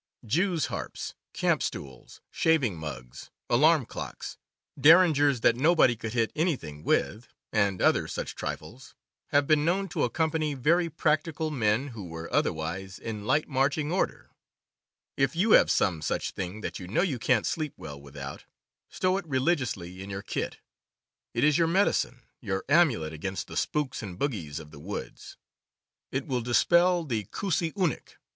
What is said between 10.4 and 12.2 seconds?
very practical men who